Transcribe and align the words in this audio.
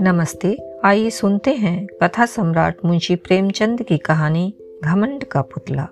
नमस्ते, 0.00 0.80
आइए 0.84 1.10
सुनते 1.10 1.50
हैं 1.50 1.86
कथा 2.02 2.26
सम्राट 2.26 2.76
मुंशी 2.84 3.16
प्रेमचंद 3.16 3.82
की 3.82 3.98
कहानी 3.98 4.54
घमंड 4.84 5.24
का 5.24 5.40
पुतला। 5.40 5.88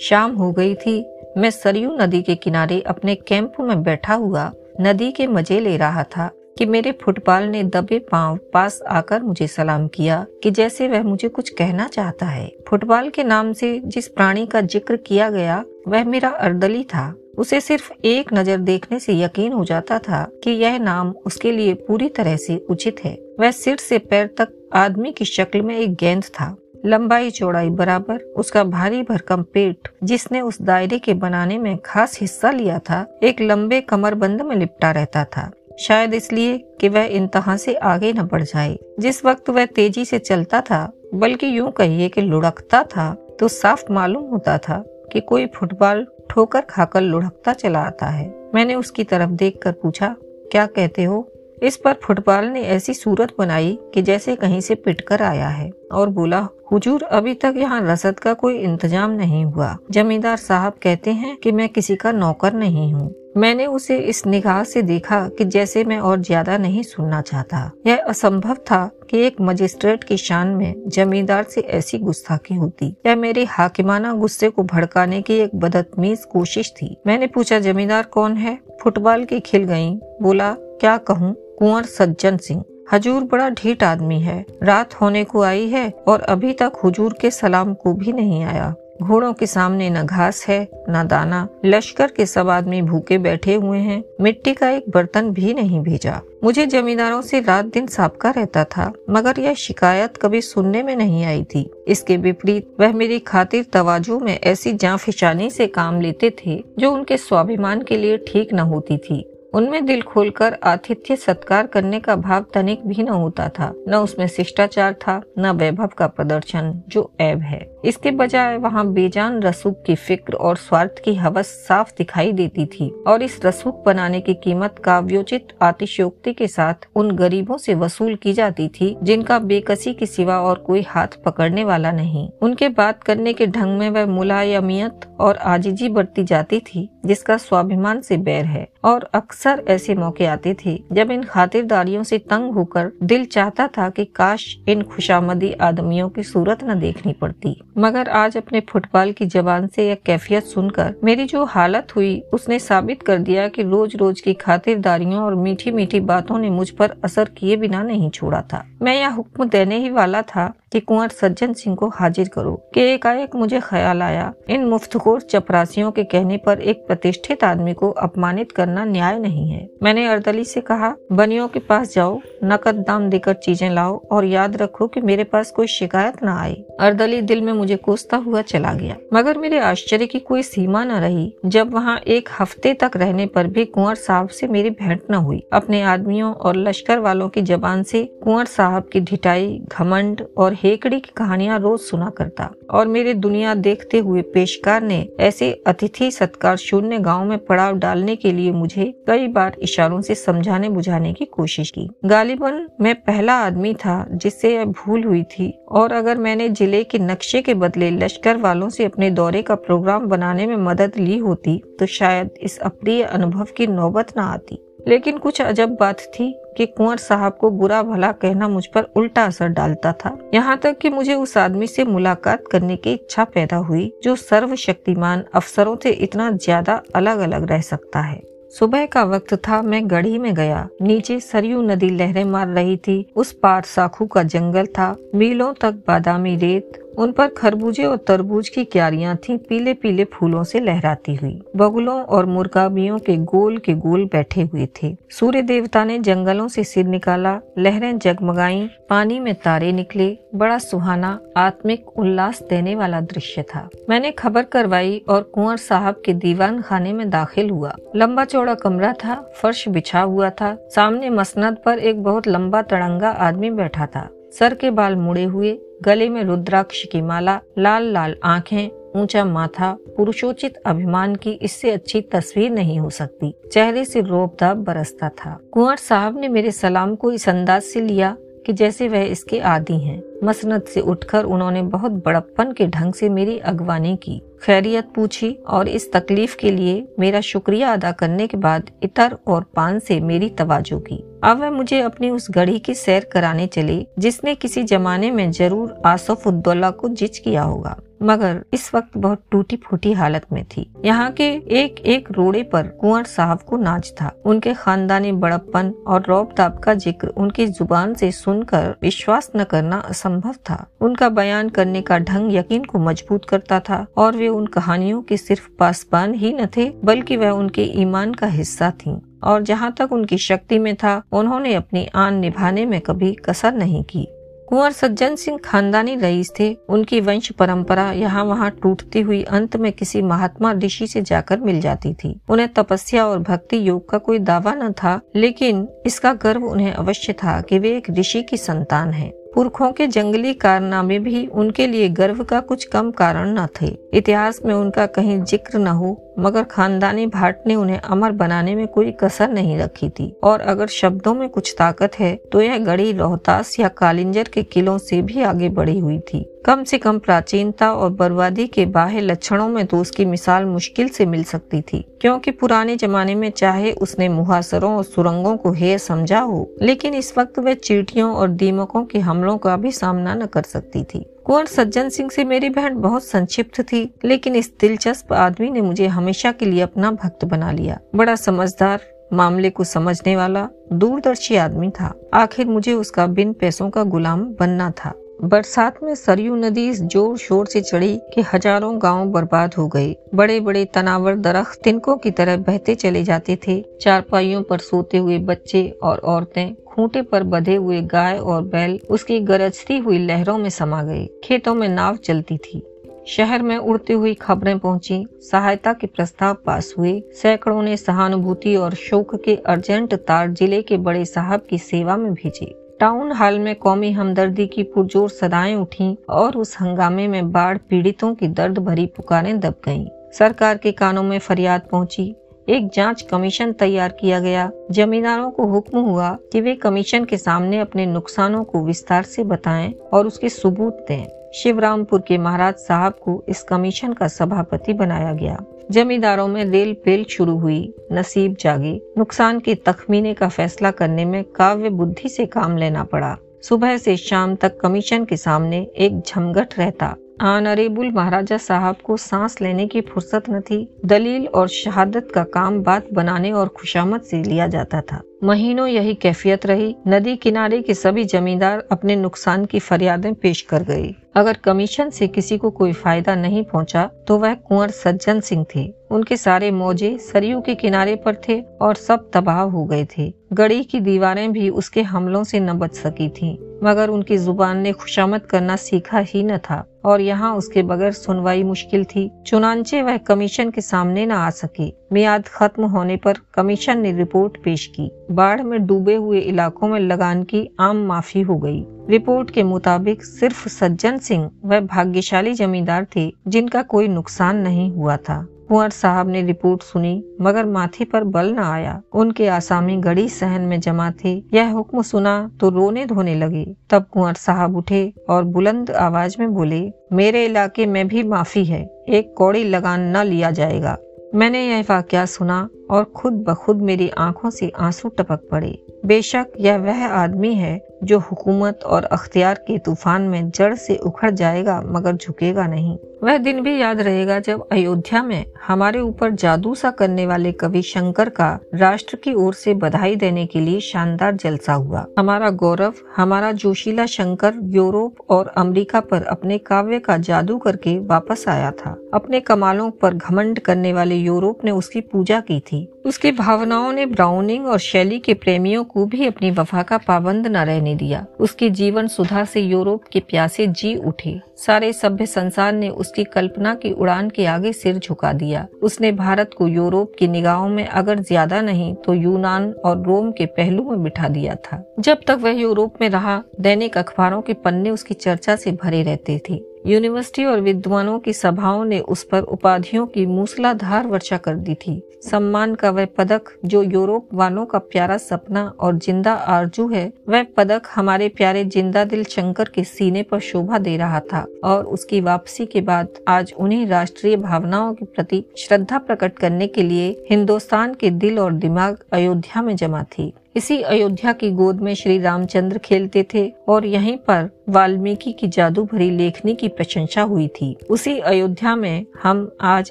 शाम 0.00 0.34
हो 0.34 0.52
गई 0.52 0.74
थी। 0.74 1.14
मैं 1.36 1.50
सरयू 1.50 1.90
नदी 1.90 2.22
के 2.22 2.34
किनारे 2.34 2.80
अपने 2.80 3.14
कैंप 3.14 3.52
में 3.60 3.82
बैठा 3.82 4.14
हुआ 4.14 4.52
नदी 4.80 5.12
के 5.12 5.26
मज़े 5.26 5.60
ले 5.60 5.76
रहा 5.76 6.02
था 6.02 6.30
कि 6.58 6.66
मेरे 6.66 6.92
फुटबॉल 6.92 7.42
ने 7.42 7.64
दबे 7.64 7.98
पाँव 7.98 8.38
पास 8.52 8.82
आकर 8.88 9.22
मुझे 9.22 9.46
सलाम 9.46 9.88
किया 9.88 10.26
कि 10.42 10.50
जैसे 10.50 10.88
वह 10.88 11.02
मुझे 11.02 11.28
कुछ 11.28 11.50
कहना 11.50 11.88
चाहता 11.88 12.26
है। 12.26 12.52
फुटबॉल 12.68 13.08
के 13.08 13.24
नाम 13.24 13.52
से 13.52 13.82
जिस 13.84 14.08
प्राणी 14.08 14.46
का 14.46 14.60
ज़िक्र 14.60 14.96
किया 14.96 15.30
गया, 15.30 15.64
वह 15.88 16.04
मेरा 16.04 16.28
अर्दली 16.28 16.84
था। 16.84 17.14
उसे 17.38 17.60
सिर्फ़ 17.60 17.92
एक 18.04 18.32
नज़र 18.34 18.56
देखने 18.56 18.98
से 18.98 19.12
यकीन 19.14 19.52
हो 19.52 19.64
जाता 19.64 19.98
था 19.98 20.24
कि 20.44 20.50
यह 20.50 20.78
नाम 20.78 21.14
उसके 21.26 21.52
लिए 21.52 21.74
पूरी 21.74 22.08
तरह 22.08 22.36
से 22.36 22.56
उचित 22.70 23.04
है। 23.04 23.18
वह 23.40 23.50
सिर 23.50 23.76
से 23.76 23.98
पैर 23.98 24.26
तक 24.38 24.70
आदमी 24.74 25.12
की 25.12 25.24
शक्ल 25.24 25.60
में 25.60 25.78
एक 25.78 25.94
गेंद 25.94 26.24
था। 26.24 26.56
लंबाई 26.86 27.30
चौड़ाई 27.30 27.70
बराबर, 27.70 28.18
उसका 28.36 28.64
भारी 28.64 29.02
भरकम 29.02 29.42
पेट, 29.42 29.88
जिसने 30.04 30.40
उस 30.40 30.62
दायरे 30.62 30.98
के 30.98 31.14
बनाने 31.14 31.58
में 31.58 31.76
खास 31.84 32.18
हिस्सा 32.20 32.50
लिया 32.50 32.78
था, 32.78 33.06
एक 33.22 33.40
लंबे 33.40 33.80
कमरबंद 33.80 34.42
में 34.42 34.56
लिपटा 34.56 34.90
रहता 34.90 35.24
था। 35.24 35.50
शायद 35.80 36.14
इसलिए 36.14 36.58
कि 36.80 36.88
वह 36.88 37.04
इंतहा 37.04 37.56
से 37.56 37.74
आगे 37.74 38.12
न 38.12 38.22
बढ़ 38.22 38.42
जाए। 38.42 38.78
जिस 39.00 39.24
वक्त 39.24 39.50
वह 39.50 39.66
तेज़ी 39.66 40.04
से 40.04 40.18
चलता 40.18 40.60
था, 40.60 40.92
बल्कि 41.14 41.58
यूँ 41.58 41.70
कहिए 41.70 42.08
कि 42.08 42.20
लुढ़कता 42.20 42.82
था 42.82 43.12
तो 43.40 43.48
साफ़ 43.48 43.84
मालूम 43.90 44.24
होता 44.24 44.58
था 44.58 44.84
कि 45.12 45.20
कोई 45.20 45.46
फुटबॉल 45.46 46.06
ठोकर 46.32 46.60
खाकर 46.60 47.00
लुढ़कता 47.00 47.52
चला 47.52 47.78
आता 47.78 48.06
है। 48.06 48.26
मैंने 48.54 48.74
उसकी 48.74 49.04
तरफ़ 49.04 49.30
देखकर 49.30 49.72
पूछा, 49.72 50.14
क्या 50.52 50.66
कहते 50.66 51.04
हो? 51.04 51.26
इस 51.62 51.76
पर 51.76 51.94
फुटबॉल 52.02 52.44
ने 52.44 52.60
ऐसी 52.60 52.94
सूरत 52.94 53.34
बनाई 53.38 53.78
कि 53.94 54.02
जैसे 54.02 54.36
कहीं 54.36 54.60
से 54.60 54.74
पिटकर 54.74 55.22
आया 55.22 55.48
है 55.48 55.70
और 55.92 56.08
बोला, 56.08 56.46
हुजूर, 56.72 57.02
अभी 57.02 57.34
तक 57.34 57.54
यहाँ 57.56 57.80
रसद 57.82 58.18
का 58.18 58.32
कोई 58.34 58.58
इंतज़ाम 58.58 59.10
नहीं 59.10 59.44
हुआ। 59.44 59.76
जमींदार 59.90 60.36
साहब 60.36 60.72
कहते 60.82 61.10
हैं 61.10 61.36
कि 61.36 61.52
मैं 61.52 61.68
किसी 61.68 61.96
का 61.96 62.12
नौकर 62.12 62.52
नहीं 62.52 62.92
हूँ। 62.92 63.08
मैंने 63.36 63.66
उसे 63.66 63.96
इस 63.98 64.26
निगाह 64.26 64.62
से 64.64 64.82
देखा 64.82 65.28
कि 65.28 65.44
जैसे 65.44 65.84
मैं 65.84 65.98
और 65.98 66.20
ज़्यादा 66.20 66.56
नहीं 66.58 66.82
सुनना 66.82 67.20
चाहता। 67.20 67.70
यह 67.86 68.04
असंभव 68.08 68.54
था 68.70 68.90
कि 69.10 69.18
एक 69.18 69.40
मजिस्ट्रेट 69.40 70.04
की 70.04 70.16
शान 70.16 70.48
में 70.48 70.82
जमींदार 70.88 71.44
से 71.44 71.60
ऐसी 71.60 71.98
गुस्ताखी 71.98 72.54
होती। 72.54 72.94
यह 73.06 73.16
मेरे 73.16 73.44
हाकिमाना 73.44 74.12
गुस्से 74.12 74.48
को 74.48 74.62
भड़काने 74.62 75.22
की 75.22 75.34
एक 75.34 75.54
बदतमीज 75.54 76.24
कोशिश 76.24 76.72
थी। 76.72 76.96
मैंने 77.06 77.26
पूछा, 77.26 77.58
जमींदार 77.58 78.02
कौन 78.02 78.36
है? 78.36 78.58
फुटबॉल 78.82 79.24
की 79.24 79.40
खिल 79.40 79.64
गई 79.64 79.90
बोला, 80.22 80.52
क्या 80.52 80.96
कहूँ? 80.96 81.34
कुंवर 81.58 81.82
सज्जन 81.82 82.36
सिंह। 82.36 82.64
हजूर 82.92 83.24
बड़ा 83.24 83.48
ढीठ 83.50 83.82
आदमी 83.82 84.20
है। 84.20 84.44
रात 84.62 84.94
होने 84.94 85.24
को 85.24 85.42
आई 85.42 85.68
है 85.68 85.88
और 86.08 86.20
अभी 86.20 86.52
तक 86.52 86.72
हुजूर 86.84 87.14
के 87.20 87.30
सलाम 87.30 87.74
को 87.74 87.92
भी 87.92 88.12
नहीं 88.12 88.42
आया। 88.44 88.74
घोड़ों 89.02 89.32
के 89.32 89.46
सामने 89.46 89.90
न 89.90 90.02
घास 90.02 90.46
है, 90.48 90.68
न 90.90 91.06
दाना। 91.06 91.48
लश्कर 91.64 92.06
के 92.06 92.26
सब 92.26 92.48
आदमी 92.48 92.82
भूखे 92.82 93.18
बैठे 93.18 93.54
हुए 93.54 93.78
हैं। 93.78 94.04
मिट्टी 94.20 94.54
का 94.54 94.70
एक 94.70 94.84
बर्तन 94.88 95.30
भी 95.30 95.54
नहीं 95.54 95.80
भेजा। 95.80 96.20
मुझे 96.44 96.66
जमींदारों 96.66 97.22
से 97.22 97.40
रात 97.40 97.64
दिन 97.64 97.86
साबका 97.86 98.30
रहता 98.30 98.64
था, 98.64 98.92
मगर 99.10 99.40
यह 99.40 99.54
शिकायत 99.54 100.16
कभी 100.16 100.40
सुनने 100.40 100.82
में 100.82 100.96
नहीं 100.96 101.24
आई 101.24 101.44
थी। 101.44 101.70
इसके 101.88 102.16
विपरीत, 102.16 102.74
वह 102.80 102.92
मेरी 102.92 103.18
खातिर 103.18 103.66
तवाजु 103.72 104.18
में 104.18 104.40
ऐसी 104.40 104.72
जाफिशानी 104.72 105.50
से 105.50 105.66
काम 105.66 106.00
लेते 106.00 106.36
थे, 106.46 106.64
जो 106.78 106.90
उनके 106.90 107.16
स्वाभिमान 107.16 107.82
के 107.82 107.96
लिए 107.96 108.16
ठीक 108.16 108.52
न 108.52 108.58
होती 108.58 108.98
थी। 108.98 109.28
उनमें 109.54 109.86
दिल 109.86 110.02
खोलकर 110.02 110.58
आतिथ्य 110.64 111.16
सत्कार 111.16 111.66
करने 111.66 112.00
का 112.00 112.16
भाव 112.16 112.44
तनिक 112.54 112.86
भी 112.86 113.02
न 113.02 113.08
होता 113.08 113.48
था। 113.48 113.74
न 113.88 113.94
उसमें 113.94 114.26
शिष्टाचार 114.26 114.92
था, 114.92 115.22
न 115.38 115.50
वैभव 115.50 115.86
का 115.86 116.06
प्रदर्शन, 116.06 116.82
जो 116.88 117.12
ऐब 117.20 117.40
है। 117.40 117.71
इसके 117.84 118.10
बजाय 118.10 118.56
वहाँ 118.56 118.86
बेजान 118.86 119.42
रसूख 119.42 119.82
की 119.86 119.94
फ़िक्र 119.94 120.34
और 120.34 120.56
स्वार्थ 120.56 121.02
की 121.04 121.14
हवस 121.14 121.46
साफ़ 121.46 121.92
दिखाई 121.98 122.32
देती 122.32 122.66
थी 122.66 122.90
और 123.06 123.22
इस 123.22 123.40
रसूख 123.44 123.84
बनाने 123.84 124.20
की 124.20 124.34
कीमत 124.34 124.74
का 124.84 124.98
व्योचित 125.00 125.48
आतिशोक्ति 125.62 126.32
के 126.32 126.46
साथ 126.46 126.88
उन 126.96 127.10
गरीबों 127.10 127.56
से 127.56 127.74
वसूल 127.74 128.14
की 128.14 128.32
जाती 128.32 128.68
थी, 128.68 128.96
जिनका 129.02 129.38
बेकसी 129.38 129.94
के 129.94 130.06
सिवा 130.06 130.38
और 130.40 130.58
कोई 130.58 130.82
हाथ 130.82 131.08
पकड़ने 131.24 131.64
वाला 131.64 131.92
नहीं। 131.92 132.28
उनके 132.42 132.68
बात 132.68 133.02
करने 133.02 133.32
के 133.32 133.46
ढंग 133.46 133.78
में 133.78 133.90
वह 133.90 134.06
मुलायमियत 134.06 135.00
और 135.20 135.36
आजीजी 135.36 135.88
बढ़ती 135.88 136.24
जाती 136.24 136.60
थी, 136.60 136.88
जिसका 137.06 137.36
स्वाभिमान 137.36 138.00
से 138.00 138.16
बैर 138.16 138.44
है। 138.44 138.68
और 138.84 139.08
अक्सर 139.14 139.64
ऐसे 139.68 139.94
मौके 139.94 140.26
आते 140.26 140.56
थे, 140.66 140.82
जब 140.92 141.10
इन 141.10 141.22
खातिरदारियों 141.22 142.02
से 142.02 142.18
तंग 142.18 142.52
होकर 142.54 142.90
दिल 143.02 143.24
चाहता 143.24 143.66
था 143.66 143.90
कि 143.90 144.04
काश 144.04 144.56
इन 144.68 144.82
खुशामदी 144.82 145.52
आदमियों 145.52 146.08
की 146.08 146.22
सूरत 146.22 146.64
न 146.64 146.80
देखनी 146.80 147.12
पड़ती। 147.12 147.60
मगर 147.78 148.08
आज 148.08 148.36
अपने 148.36 148.60
फुटबॉल 148.60 149.12
की 149.12 149.26
जबान 149.26 149.66
से 149.66 149.88
यह 149.88 149.96
कैफियत 150.06 150.44
सुनकर 150.44 150.94
मेरी 151.04 151.24
जो 151.24 151.44
हालत 151.44 151.96
हुई, 151.96 152.20
उसने 152.32 152.58
साबित 152.58 153.02
कर 153.02 153.18
दिया 153.18 153.48
कि 153.48 153.62
रोज 153.62 153.96
रोज 153.96 154.20
की 154.20 154.34
खातिरदारियों 154.34 155.22
और 155.22 155.34
मीठी 155.34 155.70
मीठी 155.70 156.00
बातों 156.00 156.38
ने 156.38 156.50
मुझ 156.50 156.70
पर 156.70 156.94
असर 157.04 157.28
किए 157.38 157.56
बिना 157.56 157.82
नहीं 157.82 158.10
छोड़ा 158.10 158.42
था। 158.42 158.64
मैं 158.82 158.96
यह 158.96 159.08
हुक्म 159.08 159.48
देने 159.48 159.78
ही 159.78 159.90
वाला 159.90 160.22
था 160.22 160.52
कि 160.72 160.80
कुंवर 160.80 161.08
सज्जन 161.08 161.52
सिंह 161.52 161.76
को 161.76 161.88
हाजिर 161.88 162.28
करो। 162.28 162.70
कि 162.74 162.80
एकाएक 162.80 163.36
मुझे 163.36 163.60
ख्याल 163.60 164.02
आया, 164.02 164.32
इन 164.50 164.64
मुफ्तखोर 164.64 165.20
चपरासियों 165.20 165.90
के 165.90 166.04
कहने 166.04 166.36
पर 166.36 166.60
एक 166.60 166.86
प्रतिष्ठित 166.86 167.44
आदमी 167.44 167.74
को 167.74 167.90
अपमानित 167.90 168.52
करना 168.52 168.84
न्याय 168.84 169.18
नहीं 169.18 169.50
है। 169.50 169.68
मैंने 169.82 170.06
अर्दली 170.06 170.44
से 170.44 170.60
कहा, 170.60 170.94
बनियों 171.12 171.48
के 171.48 171.60
पास 171.60 171.94
जाओ, 171.94 172.20
नकद 172.44 172.74
दाम 172.74 173.10
देकर 173.10 173.34
चीज़ें 173.34 173.70
लाओ 173.70 174.00
और 174.10 174.24
याद 174.24 174.56
रखो 174.56 174.86
कि 174.86 175.00
मेरे 175.00 175.24
पास 175.24 175.50
कोई 175.50 175.66
शिकायत 175.66 176.24
न 176.24 176.28
आई 176.28 176.64
अर्दली 176.80 177.22
दिल 177.22 177.40
में 177.40 177.52
मुझे 177.52 177.76
कोसता 177.76 178.16
हुआ 178.16 178.42
चला 178.42 178.72
गया। 178.72 178.96
मगर 179.14 179.38
मेरे 179.38 179.58
आश्चर्य 179.58 180.06
की 180.06 180.18
कोई 180.18 180.42
सीमा 180.42 180.84
न 180.84 180.92
रही, 180.92 181.34
जब 181.46 181.74
वहाँ 181.74 181.98
एक 181.98 182.28
हफ़्ते 182.40 182.74
तक 182.74 182.90
रहने 182.96 183.26
पर 183.26 183.46
भी 183.46 183.64
कुंवर 183.64 183.94
साहब 183.94 184.28
से 184.28 184.46
मेरी 184.46 184.70
भेंट 184.70 185.02
न 185.10 185.14
हुई। 185.14 185.42
अपने 185.52 185.82
आदमियों 185.82 186.34
और 186.34 186.56
लश्कर 186.56 186.98
वालों 186.98 187.28
की 187.28 187.42
जबान 187.42 187.82
से 187.82 188.04
कुंवर 188.24 188.44
साहब 188.44 188.88
की 188.92 189.00
ढिटाई 189.00 189.60
घमंड 189.68 190.26
और 190.36 190.54
हेकड़ी 190.62 191.00
की 191.00 191.12
कहानियाँ 191.16 191.58
रोज 191.58 191.80
सुना 191.80 192.08
करता 192.10 192.48
और 192.70 192.86
मेरे 192.86 193.14
दुनिया 193.14 193.54
देखते 193.54 193.98
हुए 193.98 194.22
पेशकार 194.34 194.82
ने 194.82 195.06
ऐसे 195.20 195.50
अतिथि 195.66 196.10
सत्कार 196.10 196.56
शून्य 196.56 196.98
गाँव 196.98 197.24
में 197.24 197.38
पड़ाव 197.38 197.78
डालने 197.78 198.16
के 198.16 198.32
लिए 198.32 198.52
मुझे 198.52 198.84
कई 199.06 199.26
बार 199.28 199.56
इशारों 199.58 200.00
से 200.00 200.14
समझाने 200.14 200.68
बुझाने 200.68 201.12
की 201.12 201.24
कोशिश 201.24 201.70
की। 201.70 201.88
गालिबन 202.04 202.66
मैं 202.80 202.94
पहला 202.94 203.34
आदमी 203.36 203.74
था 203.74 204.04
जिससे 204.12 204.54
यह 204.54 204.64
भूल 204.64 205.04
हुई 205.04 205.22
थी 205.30 205.50
और 205.70 205.92
अगर 205.92 206.18
मैंने 206.18 206.48
ज़िले 206.48 206.82
के 206.84 206.98
नक्शे 206.98 207.42
के 207.42 207.54
बदले 207.54 207.90
लश्कर 207.90 208.36
वालों 208.36 208.68
से 208.68 208.84
अपने 208.84 209.10
दौरे 209.10 209.42
का 209.42 209.54
प्रोग्राम 209.54 210.06
बनाने 210.06 210.46
में 210.46 210.56
मदद 210.56 210.92
ली 210.96 211.18
होती 211.18 211.60
तो 211.80 211.86
शायद 211.86 212.30
इस 212.42 212.58
अप्रिय 212.60 213.02
अनुभव 213.02 213.46
की 213.56 213.66
नौबत 213.66 214.12
न 214.16 214.20
आती। 214.20 214.58
लेकिन 214.88 215.18
कुछ 215.18 215.40
अजब 215.42 215.76
बात 215.80 216.00
थी 216.14 216.32
कि 216.56 216.66
कुंवर 216.66 216.96
साहब 216.96 217.36
को 217.40 217.50
बुरा 217.50 217.82
भला 217.82 218.10
कहना 218.12 218.48
मुझ 218.48 218.66
पर 218.66 218.82
उल्टा 218.96 219.24
असर 219.24 219.48
डालता 219.48 219.92
था। 219.94 220.16
यहाँ 220.34 220.56
तक 220.56 220.78
कि 220.78 220.90
मुझे 220.90 221.14
उस 221.14 221.36
आदमी 221.38 221.66
से 221.66 221.84
मुलाकात 221.84 222.44
करने 222.52 222.76
की 222.76 222.92
इच्छा 222.92 223.24
पैदा 223.24 223.56
हुई, 223.56 223.92
जो 224.02 224.16
सर्वशक्तिमान 224.16 225.24
अफसरों 225.34 225.76
से 225.82 225.90
इतना 225.90 226.30
ज़्यादा 226.30 226.80
अलग 226.94 227.18
अलग 227.18 227.50
रह 227.50 227.60
सकता 227.60 228.00
है। 228.00 228.20
सुबह 228.52 228.84
का 228.86 229.02
वक्त 229.04 229.34
था, 229.38 229.60
मैं 229.62 229.90
गढ़ी 229.90 230.18
में 230.18 230.32
गया। 230.34 230.66
नीचे 230.82 231.18
सरयू 231.20 231.62
नदी 231.62 231.88
लहरें 231.90 232.24
मार 232.24 232.48
रही 232.48 232.76
थी। 232.76 233.12
उस 233.16 233.32
पार 233.32 233.62
साखू 233.62 234.06
का 234.06 234.22
जंगल 234.22 234.66
था। 234.68 234.94
मीलों 235.14 235.52
तक 235.54 235.82
बादामी 235.88 236.36
रेत 236.36 236.81
उन 236.98 237.12
पर 237.12 237.26
खरबूजे 237.26 237.84
और 237.84 237.96
तरबूज 237.96 238.48
की 238.48 238.64
क्यारियाँ 238.64 239.16
थीं 239.16 239.38
पीले 239.38 239.74
पीले 239.74 240.04
फूलों 240.04 240.44
से 240.44 240.60
लहराती 240.60 241.14
हुई। 241.14 241.42
बगुलों 241.56 242.02
और 242.02 242.26
मुर्गाबियों 242.26 242.98
के 242.98 243.16
गोल 243.16 243.58
के 243.58 243.74
गोल 243.74 244.04
बैठे 244.04 244.42
हुए 244.42 244.68
थे। 244.82 244.96
सूर्य 245.10 245.42
देवता 245.42 245.84
ने 245.84 245.98
जंगलों 245.98 246.48
से 246.48 246.64
सिर 246.64 246.86
निकाला, 246.86 247.40
लहरें 247.58 247.98
जगमगाई, 247.98 248.70
पानी 248.88 249.20
में 249.20 249.34
तारे 249.34 249.72
निकले। 249.72 250.18
बड़ा 250.34 250.58
सुहाना, 250.58 251.20
आत्मिक 251.36 251.88
उल्लास 251.98 252.42
देने 252.50 252.74
वाला 252.74 253.00
दृश्य 253.00 253.42
था। 253.42 253.68
मैंने 253.88 254.10
खबर 254.10 254.42
करवाई 254.42 255.02
और 255.08 255.22
कुंवर 255.22 255.56
साहब 255.56 256.02
के 256.04 256.12
दीवान 256.12 256.62
खाने 256.62 256.92
में 256.92 257.10
दाखिल 257.10 257.50
हुआ। 257.50 257.76
लंबा 257.96 258.24
चौड़ा 258.24 258.54
कमरा 258.54 258.92
था, 258.92 259.32
फर्श 259.42 259.68
बिछा 259.68 260.00
हुआ 260.00 260.30
था। 260.30 260.56
सामने 260.60 261.10
मसनद 261.10 261.56
पर 261.64 261.78
एक 261.78 262.02
बहुत 262.02 262.28
लंबा 262.28 262.62
तड़ंगा 262.62 263.10
आदमी 263.10 263.50
बैठा 263.50 263.86
था। 263.86 264.08
सर 264.38 264.54
के 264.54 264.70
बाल 264.70 264.96
मुड़े 264.96 265.24
हुए 265.24 265.58
गले 265.82 266.08
में 266.08 266.24
रुद्राक्ष 266.24 266.84
की 266.84 267.00
माला, 267.00 267.40
लाल 267.58 267.92
लाल 267.92 268.16
आँखें, 268.24 268.92
ऊँचा 269.00 269.24
माथा, 269.24 269.76
पुरुषोचित 269.96 270.56
अभिमान 270.56 271.14
की 271.14 271.30
इससे 271.30 271.70
अच्छी 271.70 272.00
तस्वीर 272.00 272.50
नहीं 272.50 272.80
हो 272.80 272.90
सकती। 272.90 273.34
चेहरे 273.52 273.84
से 273.84 274.00
रोबदाब 274.00 274.56
बरसता 274.56 275.08
था। 275.08 275.40
कुंवर 275.52 275.76
साहब 275.76 276.18
ने 276.18 276.28
मेरे 276.28 276.52
सलाम 276.52 276.94
को 276.94 277.12
इस 277.12 277.28
अंदाज 277.28 277.62
से 277.62 277.80
लिया 277.80 278.16
कि 278.46 278.52
जैसे 278.52 278.88
वह 278.88 279.02
इसके 279.02 279.38
आदि 279.38 279.80
हैं। 279.80 280.11
मसनद 280.22 280.64
से 280.64 280.80
उठकर 280.82 281.24
उन्होंने 281.26 281.62
बहुत 281.70 281.92
बड़प्पन 282.04 282.52
के 282.52 282.66
ढंग 282.68 282.94
से 282.94 283.08
मेरी 283.10 283.38
अगवानी 283.40 283.96
की, 283.96 284.20
खैरियत 284.42 284.88
पूछी 284.94 285.30
और 285.48 285.68
इस 285.68 285.90
तकलीफ़ 285.92 286.36
के 286.36 286.50
लिए 286.50 286.86
मेरा 287.00 287.20
शुक्रिया 287.22 287.72
अदा 287.72 287.92
करने 287.92 288.26
के 288.26 288.36
बाद 288.38 288.70
इतर 288.82 289.16
और 289.26 289.44
पान 289.56 289.78
से 289.78 290.00
मेरी 290.02 290.28
तवाजो 290.30 290.78
की। 290.80 291.02
अब 291.24 291.40
वह 291.40 291.50
मुझे 291.50 291.80
अपनी 291.80 292.10
उस 292.10 292.26
गढ़ी 292.30 292.58
की 292.58 292.74
सैर 292.74 293.08
कराने 293.12 293.46
चले, 293.48 293.86
जिसने 293.98 294.34
किसी 294.34 294.62
जमाने 294.64 295.10
में 295.10 295.30
ज़रूर 295.32 295.80
आसफ 295.86 296.26
उद्दौला 296.26 296.70
को 296.72 296.88
जिच 296.90 297.18
किया 297.18 297.42
होगा, 297.42 297.76
मगर 298.02 298.42
इस 298.54 298.74
वक्त 298.74 298.96
बहुत 298.96 299.22
टूटी 299.30 299.56
फूटी 299.64 299.92
हालत 299.92 300.26
में 300.32 300.44
थी। 300.46 300.66
यहाँ 300.84 301.10
के 301.12 301.28
एक 301.56 301.78
एक 301.86 302.10
रोड़े 302.12 302.42
पर 302.44 302.66
कुंवर 302.80 303.04
साहब 303.06 303.40
को 303.40 303.56
नाच 303.58 303.92
था। 304.00 304.10
उनके 304.24 304.54
खानदानी 304.54 305.12
बड़प्पन 305.14 305.72
और 305.86 306.04
रौब 306.08 306.34
ताब 306.36 306.58
का 306.58 306.74
ज़िक्र 306.76 307.08
उनकी 307.08 307.46
ज़ुबान 307.48 307.94
से 307.94 308.10
सुनकर 308.12 308.74
विश्वास 308.82 309.30
न 309.36 309.44
करना 309.44 309.82
असंभव 310.12 310.34
था। 310.50 310.66
उनका 310.80 311.08
बयान 311.08 311.48
करने 311.48 311.82
का 311.82 311.98
ढंग 311.98 312.34
यकीन 312.34 312.64
को 312.64 312.78
मज़बूत 312.78 313.24
करता 313.24 313.60
था 313.60 313.86
और 313.96 314.16
वे 314.16 314.28
उन 314.28 314.46
कहानियों 314.46 315.02
के 315.02 315.16
सिर्फ़ 315.16 315.48
पासबान 315.58 316.14
ही 316.14 316.32
न 316.32 316.46
थे, 316.46 316.70
बल्कि 316.84 317.16
वह 317.16 317.30
उनके 317.30 317.62
ईमान 317.62 318.14
का 318.14 318.26
हिस्सा 318.26 318.70
थीं। 318.70 319.00
और 319.24 319.42
जहाँ 319.42 319.74
तक 319.78 319.92
उनकी 319.92 320.18
शक्ति 320.18 320.58
में 320.58 320.76
था, 320.76 321.02
उन्होंने 321.12 321.54
अपनी 321.54 321.88
आन 321.94 322.14
निभाने 322.14 322.66
में 322.66 322.80
कभी 322.80 323.12
कसर 323.14 323.52
नहीं 323.52 323.84
की। 323.84 324.06
कुंवर 324.48 324.72
सज्जन 324.72 325.14
सिंह 325.16 325.38
खानदानी 325.44 325.96
रईस 325.96 326.32
थे। 326.40 326.56
उनकी 326.68 327.00
वंश 327.00 327.32
परंपरा 327.32 327.92
यहाँ 327.92 328.24
वहाँ 328.24 328.50
टूटती 328.50 329.00
हुई 329.00 329.22
अंत 329.22 329.56
में 329.56 329.72
किसी 329.72 330.02
महात्मा 330.02 330.52
ऋषि 330.52 330.86
से 330.86 331.02
जाकर 331.02 331.40
मिल 331.40 331.60
जाती 331.60 331.94
थी। 331.94 332.20
उन्हें 332.28 332.48
तपस्या 332.48 333.06
और 333.06 333.18
भक्ति 333.18 333.68
योग 333.68 333.88
का 333.88 333.98
कोई 333.98 334.18
दावा 334.18 334.54
न 334.54 334.72
था, 334.72 335.00
लेकिन 335.16 335.68
इसका 335.86 336.14
गर्व 336.14 336.44
उन्हें 336.44 336.72
अवश्य 336.72 337.12
था 337.12 337.40
कि 337.40 337.58
वे 337.58 337.76
एक 337.76 337.90
ऋषि 337.90 338.22
की 338.22 338.36
संतान 338.36 338.90
हैं। 338.90 339.12
पुरखों 339.34 339.70
के 339.72 339.86
जंगली 339.86 340.32
कारनामे 340.34 340.98
भी 340.98 341.26
उनके 341.26 341.66
लिए 341.66 341.88
गर्व 341.90 342.22
का 342.24 342.40
कुछ 342.42 342.64
कम 342.64 342.90
कारण 342.92 343.32
न 343.38 343.46
थे। 343.60 343.66
इतिहास 343.94 344.40
में 344.44 344.54
उनका 344.54 344.86
कहीं 344.88 345.18
ज़िक्र 345.22 345.58
न 345.58 345.66
हो, 345.68 345.96
मगर 346.18 346.42
खानदानी 346.44 347.06
भाट 347.08 347.46
ने 347.46 347.54
उन्हें 347.54 347.78
अमर 347.78 348.12
बनाने 348.12 348.54
में 348.54 348.66
कोई 348.68 348.92
कसर 349.00 349.28
नहीं 349.28 349.58
रखी 349.58 349.88
थी। 349.90 350.12
और 350.24 350.40
अगर 350.42 350.66
शब्दों 350.70 351.14
में 351.14 351.28
कुछ 351.28 351.54
ताकत 351.58 351.98
है 351.98 352.14
तो 352.32 352.40
यह 352.40 352.58
गढ़ी 352.58 352.92
रोहतास 352.92 353.58
या 353.60 353.68
कालिंजर 353.76 354.28
के 354.28 354.42
किलों 354.44 354.76
से 354.80 355.00
भी 355.02 355.22
आगे 355.22 355.48
बढ़ी 355.50 355.78
हुई 355.78 355.98
थी। 356.04 356.24
कम 356.46 356.62
से 356.64 356.78
कम 356.78 356.98
प्राचीनता 356.98 357.70
और 357.72 357.90
बर्बादी 357.90 358.46
के 358.46 358.64
बाह्य 358.66 359.00
लक्षणों 359.00 359.48
में 359.48 359.64
तो 359.66 359.78
उसकी 359.78 360.04
मिसाल 360.04 360.44
मुश्किल 360.44 360.88
से 360.88 361.04
मिल 361.06 361.22
सकती 361.24 361.60
थी, 361.62 361.80
क्योंकि 362.00 362.30
पुराने 362.30 362.76
जमाने 362.76 363.14
में 363.14 363.28
चाहे 363.30 363.72
उसने 363.72 364.08
मुहासरों 364.08 364.74
और 364.76 364.84
सुरंगों 364.84 365.36
को 365.36 365.52
हेय 365.52 365.76
समझा 365.78 366.20
हो, 366.20 366.48
लेकिन 366.62 366.94
इस 366.94 367.12
वक्त 367.18 367.38
वह 367.38 367.54
चीटियों 367.54 368.12
और 368.14 368.28
दीमकों 368.30 368.84
के 368.84 368.98
हमलों 368.98 369.36
का 369.38 369.56
भी 369.56 369.72
सामना 369.72 370.14
न 370.14 370.26
कर 370.26 370.42
सकती 370.42 370.82
थी। 370.84 371.04
कुंवर 371.24 371.46
सज्जन 371.46 371.88
सिंह 371.88 372.10
से 372.10 372.24
मेरी 372.24 372.48
बहन 372.48 372.80
बहुत 372.80 373.04
संक्षिप्त 373.04 373.60
थी, 373.62 373.88
लेकिन 374.04 374.36
इस 374.36 374.52
दिलचस्प 374.60 375.12
आदमी 375.12 375.50
ने 375.50 375.60
मुझे 375.60 375.86
हमेशा 375.88 376.32
के 376.32 376.46
लिए 376.46 376.60
अपना 376.60 376.90
भक्त 376.92 377.24
बना 377.24 377.52
लिया। 377.52 377.78
बड़ा 377.94 378.14
समझदार, 378.16 378.80
मामले 379.12 379.50
को 379.50 379.64
समझने 379.64 380.16
वाला, 380.16 380.48
दूरदर्शी 380.72 381.36
आदमी 381.36 381.70
था। 381.70 381.94
आखिर 382.14 382.46
मुझे 382.46 382.72
उसका 382.72 383.06
बिन 383.06 383.32
पैसों 383.32 383.70
का 383.70 383.82
गुलाम 383.84 384.24
बनना 384.40 384.70
था। 384.76 384.92
बरसात 385.22 385.74
में 385.82 385.94
सरयू 385.94 386.36
नदी 386.36 386.72
ज़ोर 386.72 387.16
शोर 387.16 387.46
से 387.46 387.60
चढ़ी 387.60 387.96
कि 388.14 388.22
हज़ारों 388.22 388.72
गाँव 388.82 389.06
बर्बाद 389.06 389.54
हो 389.54 389.66
गए। 389.68 389.94
बड़े 390.14 390.38
बड़े 390.40 390.64
तनावर 390.64 391.16
दरख्त 391.16 391.60
तिनकों 391.64 391.96
की 391.96 392.10
तरह 392.10 392.36
बहते 392.36 392.74
चले 392.74 393.02
जाते 393.04 393.36
थे। 393.46 393.60
चारपाइयों 393.80 394.42
पर 394.42 394.58
सोते 394.58 394.98
हुए 394.98 395.18
बच्चे 395.18 395.68
और 395.82 395.98
औरतें, 395.98 396.54
खूंटे 396.54 397.02
पर 397.02 397.22
बधे 397.22 397.54
हुए 397.54 397.80
गाय 397.82 398.18
और 398.18 398.42
बैल 398.42 398.78
उसकी 398.90 399.18
गरजती 399.20 399.78
हुई 399.78 399.98
लहरों 399.98 400.36
में 400.38 400.48
समा 400.50 400.82
गए। 400.82 401.06
खेतों 401.24 401.54
में 401.54 401.68
नाव 401.68 401.96
चलती 401.96 402.38
थी। 402.38 402.62
शहर 403.08 403.42
में 403.42 403.56
उड़ती 403.56 403.92
हुई 403.92 404.14
खबरें 404.14 404.58
पहुँची। 404.58 405.04
सहायता 405.22 405.72
के 405.72 405.86
प्रस्ताव 405.86 406.36
पास 406.46 406.74
हुए। 406.78 407.00
सैकड़ों 407.12 407.62
ने 407.62 407.76
सहानुभूति 407.76 408.56
और 408.56 408.74
शोक 408.74 409.14
के 409.24 409.36
अर्जेंट 409.46 409.94
तार 409.94 410.32
ज़िले 410.32 410.60
के 410.62 410.76
बड़े 410.78 411.04
साहब 411.04 411.46
की 411.50 411.58
सेवा 411.58 411.96
में 411.96 412.12
भेजे। 412.14 412.54
टाउन 412.82 413.12
हॉल 413.12 413.38
में 413.38 413.54
कौमी 413.54 413.92
हमदर्दी 413.92 414.46
की 414.46 414.62
पुरजोर 414.62 415.10
सदाएँ 415.10 415.54
उठी 415.54 415.98
और 416.08 416.36
उस 416.36 416.56
हंगामे 416.60 417.08
में 417.08 417.32
बाढ़ 417.32 417.58
पीड़ितों 417.58 418.14
की 418.14 418.28
दर्द 418.28 418.58
भरी 418.58 418.86
पुकारें 418.86 419.40
दब 419.40 419.54
गईं। 419.64 419.86
सरकार 420.12 420.58
के 420.58 420.72
कानों 420.72 421.02
में 421.02 421.18
फरियाद 421.18 421.62
पहुँची। 421.72 422.16
एक 422.48 422.68
जाँच 422.68 423.02
कमीशन 423.02 423.52
तैयार 423.52 423.92
किया 424.00 424.20
गया। 424.20 424.50
जमींदारों 424.70 425.30
को 425.30 425.46
हुक्म 425.46 425.78
हुआ 425.78 426.18
कि 426.32 426.40
वे 426.40 426.54
कमीशन 426.54 427.04
के 427.04 427.16
सामने 427.16 427.58
अपने 427.58 427.86
नुकसानों 427.86 428.44
को 428.44 428.64
विस्तार 428.64 429.02
से 429.02 429.24
बताएँ 429.24 429.72
और 429.92 430.06
उसके 430.06 430.28
सबूत 430.28 430.84
दें। 430.88 431.32
शिवरामपुर 431.34 432.00
के 432.00 432.18
महाराज 432.18 432.54
साहब 432.54 432.92
को 432.92 433.24
इस 433.28 433.42
कमीशन 433.42 433.92
का 433.92 434.08
सभापति 434.08 434.72
बनाया 434.72 435.12
गया। 435.12 435.38
जमींदारों 435.70 436.28
में 436.28 436.44
रेल 436.44 436.76
पेल 436.84 437.04
शुरू 437.04 437.38
हुई, 437.38 437.74
नसीब 437.92 438.36
जागी। 438.40 438.80
नुकसान 438.98 439.40
के 439.40 439.54
तखमीने 439.54 440.14
का 440.14 440.28
फैसला 440.28 440.70
करने 440.70 441.04
में 441.04 441.24
काव्य 441.24 441.70
बुद्धि 441.70 442.08
से 442.08 442.26
काम 442.26 442.56
लेना 442.56 442.84
पड़ा। 442.84 443.16
सुबह 443.42 443.76
से 443.76 443.96
शाम 443.96 444.34
तक 444.34 444.60
कमीशन 444.60 445.04
के 445.04 445.16
सामने 445.16 445.66
एक 445.78 446.00
झमघट 446.00 446.58
रहता। 446.58 446.96
आनरेबुल 447.22 447.90
महाराजा 447.90 448.36
साहब 448.36 448.76
को 448.84 448.96
सांस 448.96 449.40
लेने 449.40 449.66
की 449.66 449.80
फुर्सत 449.80 450.28
न 450.30 450.40
थी। 450.40 450.56
दलील 450.86 451.26
और 451.28 451.48
शहादत 451.48 452.08
का 452.14 452.22
काम 452.32 452.58
बात 452.62 452.86
बनाने 452.92 453.30
और 453.32 453.48
खुशामद 453.50 454.00
से 454.02 454.22
लिया 454.22 454.46
जाता 454.46 454.80
था। 454.82 455.00
महीनों 455.24 455.66
यही 455.68 455.94
कैफियत 455.94 456.46
रही। 456.46 456.74
नदी 456.88 457.14
किनारे 457.16 457.60
के 457.62 457.74
सभी 457.74 458.04
जमींदार 458.04 458.64
अपने 458.72 458.96
नुकसान 458.96 459.44
की 459.44 459.58
फरियादें 459.58 460.12
पेश 460.14 460.40
कर 460.40 460.62
गए। 460.62 460.94
अगर 461.16 461.36
कमीशन 461.44 461.90
से 461.90 462.08
किसी 462.08 462.38
को 462.38 462.50
कोई 462.50 462.72
फ़ायदा 462.72 463.14
नहीं 463.14 463.44
पहुँचा 463.44 463.88
तो 464.08 464.18
वह 464.18 464.34
कुंवर 464.34 464.70
सज्जन 464.72 465.20
सिंह 465.20 465.44
थे। 465.54 465.66
उनके 465.90 466.16
सारे 466.16 466.50
मौजे 466.52 466.96
सरयू 467.02 467.40
के 467.40 467.54
किनारे 467.54 467.96
पर 467.96 468.16
थे 468.28 468.40
और 468.62 468.74
सब 468.76 469.10
तबाह 469.14 469.40
हो 469.42 469.64
गए 469.64 469.86
थे। 469.96 470.12
गड़ी 470.32 470.62
की 470.64 470.80
दीवारें 470.80 471.30
भी 471.32 471.48
उसके 471.50 471.82
हमलों 471.84 472.24
से 472.24 472.40
न 472.40 472.52
बच 472.54 472.74
सकी 472.74 473.08
थीं, 473.10 473.36
मगर 473.62 473.88
उनकी 473.88 474.16
ज़ुबान 474.16 474.58
ने 474.58 474.72
खुशामद 474.72 475.20
करना 475.20 475.56
सीखा 475.56 475.98
ही 475.98 476.22
न 476.22 476.38
था, 476.38 476.64
और 476.84 477.00
यहाँ 477.00 477.34
उसके 477.36 477.62
बगैर 477.62 477.92
सुनवाई 477.92 478.42
मुश्किल 478.42 478.84
थी। 478.84 479.10
चुनाचे 479.26 479.82
वह 479.82 479.96
कमीशन 479.96 480.50
के 480.50 480.60
सामने 480.60 481.06
न 481.06 481.10
आ 481.10 481.30
सके। 481.30 481.72
मियाद 481.92 482.28
खत्म 482.28 482.64
होने 482.64 482.96
पर 482.96 483.18
कमीशन 483.34 483.78
ने 483.78 483.92
रिपोर्ट 483.92 484.36
पेश 484.44 484.66
की। 484.66 484.90
बाढ़ 485.10 485.42
में 485.42 485.66
डूबे 485.66 485.94
हुए 485.94 486.20
इलाकों 486.20 486.68
में 486.68 486.78
लगान 486.80 487.22
की 487.22 487.48
आम 487.60 487.84
माफ़ी 487.86 488.20
हो 488.20 488.38
गई। 488.38 488.64
रिपोर्ट 488.90 489.30
के 489.30 489.42
मुताबिक 489.42 490.04
सिर्फ़ 490.04 490.48
सज्जन 490.48 490.98
सिंह 490.98 491.30
वह 491.44 491.60
भाग्यशाली 491.60 492.34
जमींदार 492.34 492.86
थे, 492.96 493.12
जिनका 493.28 493.62
कोई 493.62 493.88
नुकसान 493.88 494.36
नहीं 494.36 494.70
हुआ 494.72 494.96
था। 494.96 495.26
कुंवर 495.52 495.70
साहब 495.70 496.08
ने 496.08 496.22
रिपोर्ट 496.22 496.62
सुनी, 496.62 497.04
मगर 497.20 497.44
माथे 497.44 497.84
पर 497.84 498.04
बल 498.04 498.32
न 498.32 498.38
आया। 498.38 498.82
उनके 498.92 499.28
आसामी 499.28 499.76
गड़ी 499.76 500.08
सहन 500.08 500.42
में 500.42 500.60
जमा 500.60 500.90
थे। 500.90 501.24
यह 501.34 501.50
हुक्म 501.50 501.82
सुना 501.82 502.30
तो 502.40 502.48
रोने 502.48 502.86
धोने 502.86 503.14
लगे। 503.14 503.56
तब 503.70 503.84
कुंवर 503.92 504.12
साहब 504.12 504.56
उठे 504.56 504.92
और 505.08 505.24
बुलंद 505.24 505.70
आवाज़ 505.70 506.16
में 506.20 506.34
बोले, 506.34 506.72
मेरे 506.92 507.24
इलाके 507.24 507.66
में 507.66 507.88
भी 507.88 508.02
माफ़ी 508.02 508.44
है। 508.44 508.84
एक 508.88 509.14
कौड़ी 509.18 509.44
लगान 509.44 509.96
न 509.96 509.96
लिया 509.96 510.30
जाएगा। 510.30 510.78
मैंने 511.14 511.48
यह 511.48 511.60
वाक्य 511.62 512.06
सुना 512.06 512.48
और 512.70 512.84
खुद 512.84 513.12
ब 513.12 513.34
खुद 513.34 513.62
मेरी 513.62 513.90
आँखों 513.98 514.30
से 514.30 514.52
आँसू 514.58 514.88
टपक 514.88 515.28
पड़े। 515.30 515.66
बेशक 515.86 516.26
यह 516.40 516.58
वह 516.58 516.86
आदमी 516.86 517.34
है 517.34 517.66
जो 517.84 517.98
हुकूमत 517.98 518.60
और 518.64 518.84
अख्तियार 518.84 519.34
के 519.34 519.58
तूफ़ान 519.58 520.02
में 520.02 520.30
जड़ 520.30 520.54
से 520.54 520.76
उखड़ 520.76 521.10
जाएगा, 521.10 521.60
मगर 521.66 521.96
झुकेगा 521.96 522.46
नहीं। 522.46 522.78
वह 523.04 523.16
दिन 523.18 523.40
भी 523.42 523.60
याद 523.60 523.80
रहेगा 523.80 524.18
जब 524.20 524.46
अयोध्या 524.52 525.02
में 525.02 525.24
हमारे 525.46 525.80
ऊपर 525.80 526.10
जादू 526.10 526.54
सा 526.54 526.70
करने 526.70 527.06
वाले 527.06 527.32
कवि 527.32 527.62
शंकर 527.62 528.08
का 528.08 528.38
राष्ट्र 528.54 528.96
की 528.96 529.14
ओर 529.14 529.34
से 529.34 529.54
बधाई 529.54 529.96
देने 529.96 530.26
के 530.26 530.40
लिए 530.40 530.60
शानदार 530.60 531.14
जलसा 531.14 531.52
हुआ। 531.52 531.84
हमारा 531.98 532.30
गौरव, 532.30 532.74
हमारा 532.96 533.32
जोशीला 533.32 533.86
शंकर 533.86 534.34
यूरोप 534.42 535.10
और 535.10 535.32
अमेरिका 535.36 535.80
पर 535.80 536.02
अपने 536.02 536.38
काव्य 536.38 536.78
का 536.78 536.96
जादू 536.98 537.38
करके 537.38 537.78
वापस 537.78 538.24
आया 538.28 538.50
था। 538.50 538.76
अपने 538.94 539.20
कमालों 539.20 539.70
पर 539.70 539.94
घमंड 539.94 540.38
करने 540.38 540.72
वाले 540.72 540.94
यूरोप 540.94 541.44
ने 541.44 541.50
उसकी 541.50 541.80
पूजा 541.80 542.20
की 542.20 542.40
थी। 542.40 542.68
उसकी 542.86 543.12
भावनाओं 543.12 543.72
ने 543.72 543.86
ब्राउनिंग 543.86 544.46
और 544.46 544.58
शैली 544.58 544.98
के 544.98 545.14
प्रेमियों 545.14 545.64
को 545.64 545.86
भी 545.86 546.06
अपनी 546.06 546.30
वफा 546.30 546.62
का 546.62 546.78
पाबंद 546.78 547.26
न 547.26 547.36
रहने 547.36 547.71
दिया। 547.74 548.04
उसके 548.20 548.50
जीवन 548.50 548.86
सुधा 548.86 549.24
से 549.24 549.40
यूरोप 549.40 549.84
के 549.92 550.00
प्यासे 550.00 550.46
जी 550.46 550.74
उठे। 550.76 551.20
सारे 551.36 551.72
सभ्य 551.72 552.06
संसार 552.06 552.52
ने 552.52 552.68
उसकी 552.68 553.04
कल्पना 553.04 553.54
की 553.54 553.72
उड़ान 553.72 554.10
के 554.10 554.26
आगे 554.26 554.52
सिर 554.52 554.78
झुका 554.78 555.12
दिया। 555.12 555.46
उसने 555.62 555.92
भारत 555.92 556.30
को 556.38 556.48
यूरोप 556.48 556.92
की 556.98 557.08
निगाहों 557.08 557.48
में 557.48 557.66
अगर 557.66 558.00
ज़्यादा 558.00 558.40
नहीं 558.40 558.74
तो 558.76 558.94
यूनान 558.94 559.50
और 559.64 559.82
रोम 559.82 560.10
के 560.12 560.26
पहलू 560.28 560.70
में 560.70 560.82
बिठा 560.82 561.08
दिया 561.08 561.34
था। 561.34 561.62
जब 561.80 562.00
तक 562.06 562.18
वह 562.20 562.40
यूरोप 562.40 562.80
में 562.80 562.88
रहा, 562.90 563.22
दैनिक 563.40 563.78
अखबारों 563.78 564.20
के 564.22 564.32
पन्ने 564.34 564.70
उसकी 564.70 564.94
चर्चा 564.94 565.36
से 565.36 565.52
भरे 565.52 565.82
रहते 565.82 566.20
थे। 566.30 566.40
यूनिवर्सिटी 566.66 567.24
और 567.24 567.40
विद्वानों 567.40 567.98
की 567.98 568.12
सभाओं 568.12 568.64
ने 568.64 568.78
उस 568.80 569.02
पर 569.04 569.22
उपाधियों 569.22 569.86
की 569.86 570.04
मूसलाधार 570.06 570.86
वर्षा 570.86 571.16
कर 571.16 571.36
दी 571.36 571.54
थी। 571.56 571.82
सम्मान 572.02 572.54
का 572.54 572.70
वह 572.70 572.86
पदक 572.98 573.30
जो 573.44 573.62
यूरोप 573.62 574.08
वालों 574.14 574.44
का 574.46 574.58
प्यारा 574.58 574.96
सपना 574.98 575.46
और 575.60 575.78
ज़िंदा 575.78 576.12
आरज़ू 576.12 576.68
है, 576.68 576.92
वह 577.08 577.26
पदक 577.36 577.68
हमारे 577.74 578.08
प्यारे 578.08 578.44
ज़िंदा 578.44 578.84
दिल 578.84 579.04
शंकर 579.04 579.48
के 579.54 579.64
सीने 579.64 580.02
पर 580.02 580.20
शोभा 580.20 580.58
दे 580.58 580.76
रहा 580.76 581.00
था 581.12 581.24
और 581.44 581.64
उसकी 581.66 582.00
वापसी 582.00 582.46
के 582.46 582.60
बाद 582.60 582.98
आज 583.08 583.32
उन्हें 583.38 583.66
राष्ट्रीय 583.66 584.16
भावनाओं 584.16 584.74
के 584.74 584.84
प्रति 584.84 585.24
श्रद्धा 585.38 585.78
प्रकट 585.78 586.18
करने 586.18 586.46
के 586.46 586.62
लिए 586.62 586.90
हिंदुस्तान 587.10 587.74
के 587.74 587.90
दिल 587.92 588.18
और 588.18 588.32
दिमाग 588.34 588.84
अयोध्या 588.92 589.42
में 589.42 589.54
जमा 589.56 589.82
थी। 589.92 590.12
इसी 590.34 590.60
अयोध्या 590.62 591.12
की 591.12 591.30
गोद 591.30 591.60
में 591.60 591.74
श्री 591.74 591.98
रामचंद्र 591.98 592.58
खेलते 592.58 593.06
थे 593.14 593.28
और 593.48 593.66
यहीं 593.66 593.96
पर 593.98 594.28
वाल्मीकि 594.48 595.12
की 595.12 595.26
जादू 595.28 595.64
भरी 595.64 595.90
लेखनी 595.90 596.34
की 596.34 596.48
प्रशंसा 596.48 597.02
हुई 597.02 597.26
थी। 597.28 597.56
उसी 597.70 597.98
अयोध्या 597.98 598.54
में 598.56 598.86
हम 599.02 599.30
आज 599.40 599.70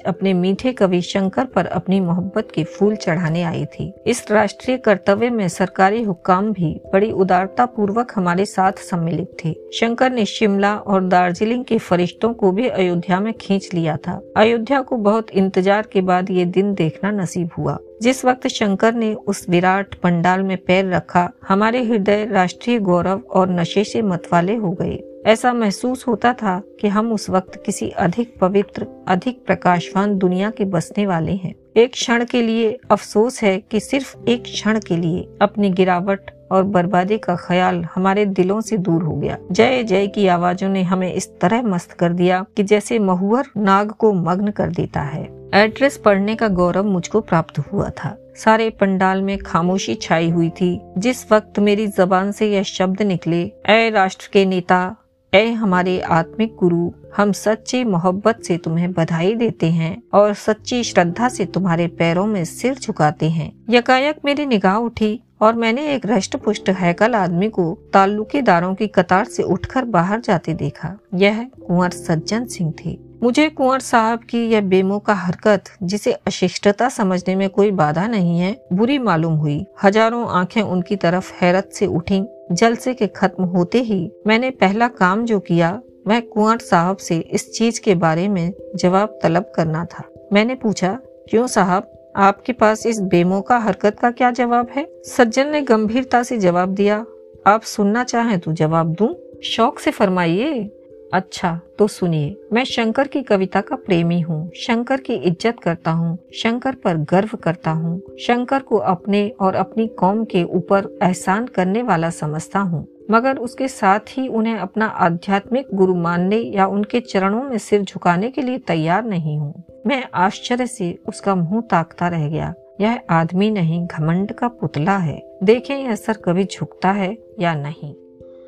अपने 0.00 0.32
मीठे 0.34 0.72
कवि 0.72 1.00
शंकर 1.02 1.44
पर 1.44 1.66
अपनी 1.66 2.00
मोहब्बत 2.00 2.48
के 2.54 2.64
फूल 2.64 2.94
चढ़ाने 2.96 3.42
आई 3.42 3.64
थी। 3.64 3.92
इस 4.06 4.24
राष्ट्रीय 4.30 4.76
कर्तव्य 4.76 5.30
में 5.30 5.46
सरकारी 5.48 6.02
हुक्काम 6.02 6.52
भी 6.52 6.74
बड़ी 6.92 7.10
उदारता 7.12 7.66
पूर्वक 7.66 8.12
हमारे 8.16 8.44
साथ 8.44 8.82
सम्मिलित 8.82 9.36
थे। 9.44 9.54
शंकर 9.74 10.12
ने 10.12 10.24
शिमला 10.26 10.74
और 10.76 11.04
दार्जिलिंग 11.04 11.64
के 11.64 11.78
फरिश्तों 11.80 12.32
को 12.34 12.52
भी 12.52 12.68
अयोध्या 12.68 13.20
में 13.20 13.32
खींच 13.32 13.68
लिया 13.74 13.96
था। 13.96 14.20
अयोध्या 14.36 14.80
को 14.80 14.96
बहुत 14.96 15.30
इंतज़ार 15.30 15.88
के 15.92 16.00
बाद 16.02 16.30
ये 16.30 16.44
दिन 16.46 16.74
देखना 16.74 17.10
नसीब 17.12 17.50
हुआ। 17.58 17.78
जिस 18.02 18.24
वक्त 18.24 18.48
शंकर 18.48 18.94
ने 18.94 19.14
उस 19.14 19.48
विराट 19.48 19.94
पंडाल 19.94 20.42
में 20.42 20.56
पैर 20.56 20.92
रखा, 20.92 21.30
हमारे 21.48 21.84
हृदय 21.84 22.24
राष्ट्रीय 22.24 22.78
गौरव 22.78 23.20
और 23.30 23.50
नशे 23.50 23.84
से 23.84 24.02
मतवाले 24.02 24.56
हो 24.56 24.70
गए। 24.70 25.22
ऐसा 25.26 25.52
महसूस 25.52 26.06
होता 26.08 26.32
था 26.32 26.62
कि 26.80 26.88
हम 26.88 27.12
उस 27.12 27.30
वक्त 27.30 27.62
किसी 27.66 27.88
अधिक 27.88 28.34
पवित्र, 28.40 28.86
अधिक 29.08 29.46
प्रकाशवान 29.46 30.18
दुनिया 30.18 30.50
के 30.50 30.64
बसने 30.64 31.06
वाले 31.06 31.32
हैं। 31.32 31.54
एक 31.76 31.92
क्षण 31.92 32.24
के 32.24 32.42
लिए 32.42 32.78
अफसोस 32.90 33.42
है 33.42 33.58
कि 33.58 33.80
सिर्फ़ 33.80 34.16
एक 34.28 34.42
क्षण 34.42 34.80
के 34.80 34.96
लिए 34.96 35.28
अपनी 35.42 35.70
गिरावट 35.70 36.30
और 36.52 36.62
बर्बादी 36.62 37.18
का 37.18 37.36
ख्याल 37.36 37.86
हमारे 37.94 38.26
दिलों 38.26 38.60
से 38.60 38.76
दूर 38.76 39.02
हो 39.02 39.16
गया। 39.16 39.38
जय 39.52 39.82
जय 39.82 40.06
की 40.06 40.26
आवाजों 40.26 40.68
ने 40.68 40.82
हमें 40.82 41.14
इस 41.14 41.40
तरह 41.40 41.62
मस्त 41.62 41.92
कर 41.92 42.12
दिया 42.12 42.46
कि 42.56 42.62
जैसे 42.62 42.98
महुअर 42.98 43.44
नाग 43.56 43.90
को 43.90 44.12
मग्न 44.12 44.50
कर 44.50 44.70
देता 44.70 45.00
है। 45.00 45.41
एड्रेस 45.54 45.96
पढ़ने 45.96 46.34
का 46.34 46.48
गौरव 46.48 46.84
मुझको 46.84 47.20
प्राप्त 47.20 47.58
हुआ 47.58 47.88
था। 47.88 48.16
सारे 48.36 48.70
पंडाल 48.70 49.22
में 49.22 49.38
खामोशी 49.38 49.94
छाई 49.94 50.30
हुई 50.30 50.48
थी। 50.50 50.80
जिस 50.98 51.32
वक्त 51.32 51.58
मेरी 51.58 51.86
जबान 51.86 52.32
से 52.32 52.50
यह 52.52 52.62
शब्द 52.62 53.02
निकले 53.02 53.40
ए 53.68 53.90
राष्ट्र 53.90 54.30
के 54.32 54.44
नेता 54.44 54.96
ए 55.34 55.50
हमारे 55.50 56.00
आत्मिक 56.00 56.56
गुरु, 56.60 56.90
हम 57.16 57.32
सच्ची 57.32 57.84
मोहब्बत 57.84 58.40
से 58.42 58.56
तुम्हें 58.56 58.92
बधाई 58.92 59.34
देते 59.34 59.66
हैं 59.66 60.02
और 60.14 60.34
सच्ची 60.34 60.82
श्रद्धा 60.84 61.28
से 61.28 61.44
तुम्हारे 61.44 61.86
पैरों 61.86 62.26
में 62.26 62.44
सिर 62.44 62.74
झुकाते 62.74 63.30
हैं। 63.30 63.52
यकायक 63.70 64.16
मेरी 64.24 64.46
निगाह 64.46 64.76
उठी 64.76 65.20
और 65.40 65.54
मैंने 65.54 65.94
एक 65.94 66.06
रष्ट 66.06 66.36
पुष्ट 66.36 66.70
हैकल 66.70 67.14
आदमी 67.14 67.48
को 67.48 67.78
ताल्लुकेदारों 67.92 68.74
की 68.74 68.86
कतार 68.86 69.24
से 69.24 69.42
उठकर 69.42 69.84
बाहर 69.84 70.20
जाते 70.20 70.54
देखा। 70.54 70.98
यह 71.14 71.42
कुंवर 71.66 71.90
सज्जन 71.90 72.44
सिंह 72.44 72.74
थे। 72.84 73.11
मुझे 73.22 73.48
कुंवर 73.48 73.80
साहब 73.80 74.20
की 74.20 74.38
यह 74.46 74.60
बेमौका 74.60 75.14
हरकत, 75.14 75.64
जिसे 75.82 76.12
अशिष्टता 76.12 76.88
समझने 76.88 77.36
में 77.36 77.50
कोई 77.50 77.70
बाधा 77.70 78.06
नहीं 78.06 78.40
है, 78.40 78.64
बुरी 78.72 78.98
मालूम 78.98 79.34
हुई। 79.34 79.66
हज़ारों 79.82 80.28
आँखें 80.28 80.62
उनकी 80.62 80.96
तरफ़ 80.96 81.32
हैरत 81.34 81.70
से 81.72 81.86
उठी। 81.86 82.24
जलसे 82.52 82.94
के 82.94 83.06
खत्म 83.06 83.44
होते 83.44 83.78
ही 83.78 84.12
मैंने 84.26 84.50
पहला 84.50 84.88
काम 84.88 85.24
जो 85.24 85.40
किया, 85.40 85.80
वह 86.06 86.20
कुंवर 86.20 86.58
साहब 86.58 86.96
से 86.96 87.18
इस 87.18 87.52
चीज़ 87.52 87.80
के 87.80 87.94
बारे 87.94 88.28
में 88.28 88.52
जवाब 88.76 89.18
तलब 89.22 89.52
करना 89.56 89.84
था। 89.84 90.04
मैंने 90.32 90.54
पूछा, 90.54 90.98
क्यों 91.30 91.46
साहब, 91.46 92.12
आपके 92.16 92.52
पास 92.52 92.86
इस 92.86 93.00
बेमौका 93.00 93.58
हरकत 93.58 93.98
का 94.00 94.10
क्या 94.10 94.30
जवाब 94.30 94.68
है? 94.76 94.88
सज्जन 95.04 95.48
ने 95.48 95.60
गंभीरता 95.60 96.22
से 96.22 96.38
जवाब 96.38 96.68
दिया, 96.68 97.04
आप 97.46 97.62
सुनना 97.62 98.04
चाहें 98.04 98.38
तो 98.40 98.52
जवाब 98.52 98.92
दूँ। 98.92 99.40
शौक 99.44 99.78
से 99.78 99.90
फरमाइए। 99.90 100.78
अच्छा 101.12 101.50
तो 101.78 101.86
सुनिए, 101.86 102.36
मैं 102.52 102.62
शंकर 102.64 103.08
की 103.08 103.22
कविता 103.22 103.60
का 103.60 103.76
प्रेमी 103.76 104.20
हूँ, 104.20 104.50
शंकर 104.56 105.00
की 105.00 105.14
इज़्ज़त 105.14 105.58
करता 105.62 105.90
हूँ, 105.90 106.16
शंकर 106.34 106.74
पर 106.74 106.96
गर्व 107.10 107.36
करता 107.36 107.70
हूँ, 107.70 108.00
शंकर 108.20 108.62
को 108.62 108.76
अपने 108.76 109.28
और 109.40 109.54
अपनी 109.54 109.86
कौम 109.98 110.24
के 110.24 110.42
ऊपर 110.44 110.88
एहसान 111.02 111.46
करने 111.46 111.82
वाला 111.82 112.10
समझता 112.10 112.60
हूँ, 112.60 112.86
मगर 113.10 113.38
उसके 113.38 113.68
साथ 113.68 114.00
ही 114.08 114.26
उन्हें 114.28 114.56
अपना 114.56 114.86
आध्यात्मिक 114.86 115.74
गुरु 115.74 115.94
मानने 115.94 116.36
या 116.36 116.66
उनके 116.66 117.00
चरणों 117.02 117.42
में 117.42 117.56
सिर 117.58 117.82
झुकाने 117.82 118.30
के 118.30 118.42
लिए 118.42 118.58
तैयार 118.58 119.04
नहीं 119.04 119.38
हूँ। 119.38 119.82
मैं 119.86 120.02
आश्चर्य 120.16 120.66
से 120.66 120.92
उसका 121.08 121.34
मुँह 121.34 121.62
ताकता 121.70 122.08
रह 122.08 122.28
गया, 122.28 122.52
यह 122.80 123.00
आदमी 123.10 123.50
नहीं, 123.50 123.86
घमंड 123.86 124.32
का 124.32 124.48
पुतला 124.50 124.96
है, 124.98 125.20
देखें 125.42 125.76
यह 125.76 125.94
सर 125.94 126.22
कभी 126.24 126.44
झुकता 126.44 126.92
है 126.92 127.16
या 127.40 127.54
नहीं। 127.54 127.94